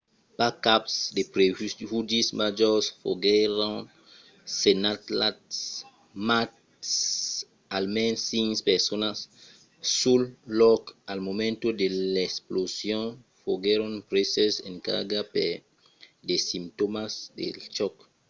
[0.37, 0.83] pas cap
[1.15, 3.75] de prejudicis majors foguèron
[4.61, 5.57] senhalats
[6.27, 6.51] mas
[7.77, 9.17] almens cinc personas
[9.99, 10.21] sul
[10.61, 13.03] lòc al moment de l'explosion
[13.41, 15.51] foguèron preses en carga per
[16.27, 17.95] de simptòmas del chòc